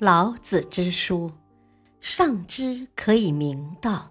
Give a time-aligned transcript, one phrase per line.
[0.00, 1.28] 老子之书，
[1.98, 4.08] 上之可以明道，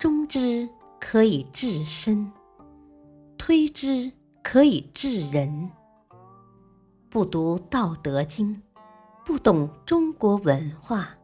[0.00, 0.68] 中之
[0.98, 2.32] 可以治身，
[3.38, 4.10] 推之
[4.42, 5.70] 可以治人。
[7.08, 8.52] 不读《道德经》，
[9.24, 11.16] 不懂中国文化，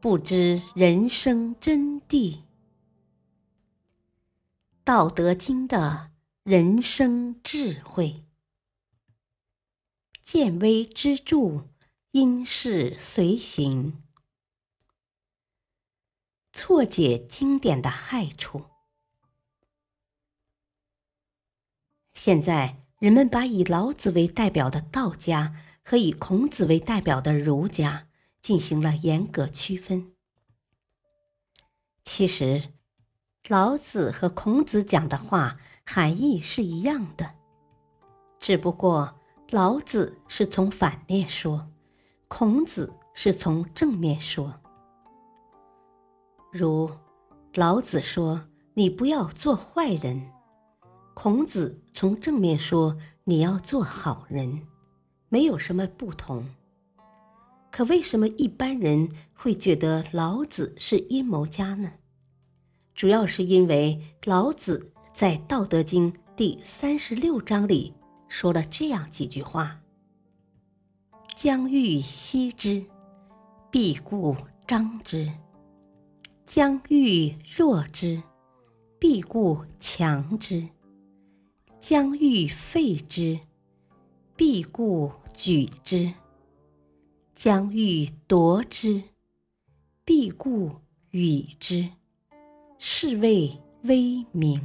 [0.00, 2.34] 不知人生真谛。
[4.82, 6.10] 《道德经》的
[6.42, 8.24] 人生智慧，
[10.24, 11.68] 见微知著。
[12.12, 13.96] 因势随行，
[16.52, 18.64] 错解经典的害处。
[22.12, 28.08] 现在人们把以老子为代表的道家和以孔子为代表的儒家
[28.42, 30.12] 进行了严格区分。
[32.04, 32.72] 其实，
[33.46, 37.36] 老子和孔子讲的话含义是一样的，
[38.40, 41.70] 只不过老子是从反面说。
[42.32, 44.54] 孔子是从正面说，
[46.52, 46.88] 如
[47.56, 50.30] 老子说：“你不要做坏人。”
[51.12, 54.62] 孔子从正面说：“你要做好人。”
[55.28, 56.46] 没有什么不同。
[57.72, 61.94] 可为什么一般人会觉得老子是阴谋家呢？
[62.94, 67.92] 主要是因为老子在《道德经》第三十六章里
[68.28, 69.80] 说了这样几句话。
[71.42, 72.84] 将欲歙之，
[73.70, 75.26] 必固张之；
[76.44, 78.22] 将欲弱之，
[78.98, 80.68] 必固强之；
[81.80, 83.40] 将欲废之，
[84.36, 86.12] 必固举之；
[87.34, 89.02] 将欲夺之，
[90.04, 90.70] 必固
[91.08, 91.88] 与之。
[92.76, 94.60] 是谓威名。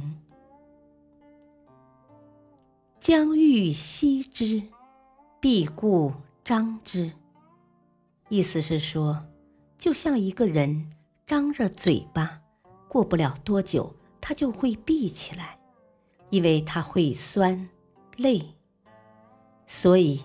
[3.00, 4.62] 将欲歙之，
[5.40, 6.12] 必固。
[6.46, 7.10] 张之，
[8.28, 9.26] 意思是说，
[9.76, 10.92] 就像一个人
[11.26, 12.40] 张着嘴巴，
[12.88, 15.58] 过不了多久，他就会闭起来，
[16.30, 17.68] 因为他会酸、
[18.16, 18.46] 累。
[19.66, 20.20] 所以，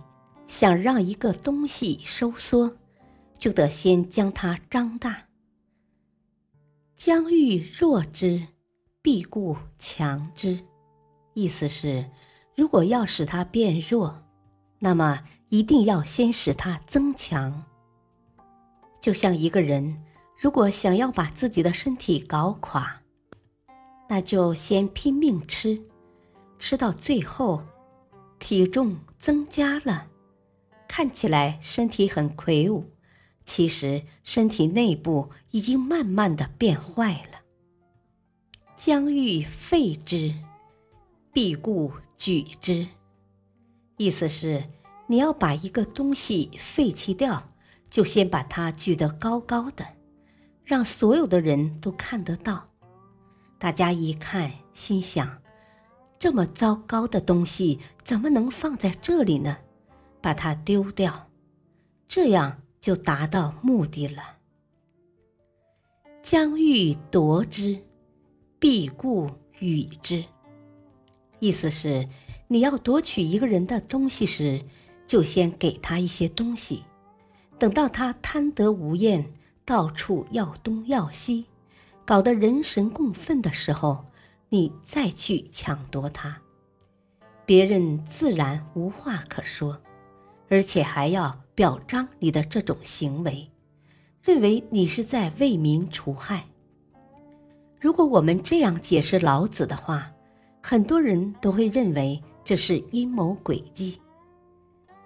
[0.46, 2.78] 想让一个东西收缩，
[3.40, 5.26] 就得先将它张大。
[6.96, 8.50] 将欲弱之，
[9.02, 10.60] 必固强之，
[11.34, 12.12] 意思是，
[12.56, 14.22] 如果要使它变弱。
[14.84, 17.66] 那么一定要先使它增强。
[19.00, 20.04] 就像一个人，
[20.36, 23.02] 如果想要把自己的身体搞垮，
[24.10, 25.84] 那就先拼命吃，
[26.58, 27.64] 吃到最后，
[28.40, 30.08] 体重增加了，
[30.88, 32.92] 看起来身体很魁梧，
[33.46, 37.42] 其实身体内部已经慢慢的变坏了。
[38.76, 40.34] 将欲废之，
[41.32, 42.88] 必固举之。
[44.02, 44.64] 意思是，
[45.06, 47.46] 你要把一个东西废弃掉，
[47.88, 49.86] 就先把它举得高高的，
[50.66, 52.66] 让所有的人都看得到。
[53.60, 55.40] 大家一看，心想：
[56.18, 59.60] 这么糟糕的东西怎么能放在这里呢？
[60.20, 61.30] 把它丢掉，
[62.08, 64.24] 这样就达到目的了。
[66.24, 67.78] 将欲夺之，
[68.58, 69.30] 必固
[69.60, 70.26] 与之。
[71.40, 72.10] 意思是。
[72.52, 74.62] 你要夺取一个人的东西时，
[75.08, 76.84] 就先给他一些东西，
[77.58, 79.32] 等到他贪得无厌，
[79.64, 81.46] 到处要东要西，
[82.04, 84.04] 搞得人神共愤的时候，
[84.50, 86.42] 你再去抢夺他，
[87.46, 89.82] 别人自然无话可说，
[90.50, 93.50] 而且还要表彰你的这种行为，
[94.22, 96.48] 认为你是在为民除害。
[97.80, 100.12] 如果我们这样解释老子的话，
[100.62, 102.22] 很多人都会认为。
[102.44, 104.00] 这是阴谋诡计。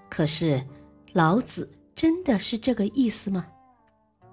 [0.09, 0.65] 可是，
[1.13, 3.45] 老子真的是这个意思吗？《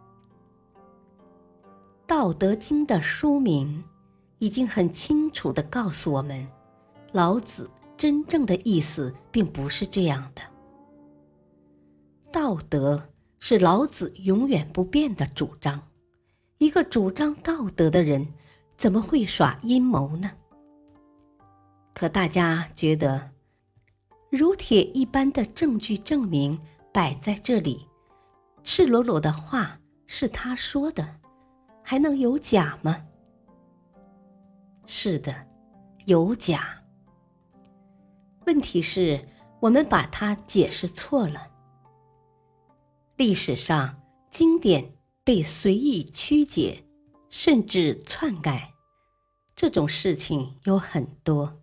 [2.07, 3.83] 道德经》的书名
[4.39, 6.47] 已经很清楚的告诉我们，
[7.13, 10.43] 老子真正的意思并不是这样的。
[12.31, 13.09] 道德
[13.41, 15.81] 是老子永远不变的主张，
[16.59, 18.27] 一个主张道德的人，
[18.77, 20.31] 怎么会耍阴谋呢？
[21.95, 23.31] 可大家觉得，
[24.31, 26.59] 如铁一般的证据证明
[26.93, 27.87] 摆在这里，
[28.65, 31.21] 赤裸裸的话是他说的，
[31.83, 33.05] 还能有假吗？
[34.87, 35.47] 是的，
[36.07, 36.83] 有假。
[38.47, 39.29] 问题是，
[39.61, 41.47] 我们把它解释错了。
[43.17, 46.85] 历史上，经典被随意曲解，
[47.29, 48.75] 甚至篡改，
[49.55, 51.62] 这种事情有很多。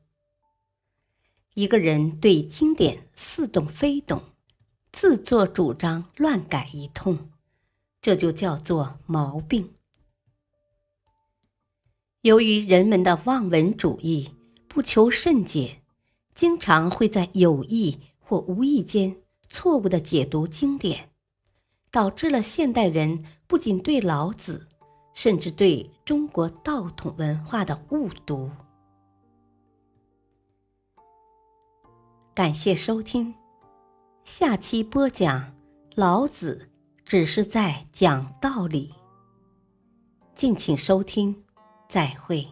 [1.60, 4.24] 一个人对经典似懂非懂，
[4.94, 7.30] 自作主张乱改一通，
[8.02, 9.68] 这就叫做毛病。
[12.22, 14.30] 由于人们的望文主义，
[14.70, 15.82] 不求甚解，
[16.34, 19.18] 经常会在有意或无意间
[19.50, 21.10] 错误的解读经典，
[21.92, 24.66] 导致了现代人不仅对老子，
[25.14, 28.50] 甚至对中国道统文化的误读。
[32.40, 33.36] 感谢收听，
[34.24, 35.54] 下期播讲
[35.96, 36.70] 老子
[37.04, 38.96] 只是在讲道理。
[40.36, 41.44] 敬请收听，
[41.90, 42.48] 再会。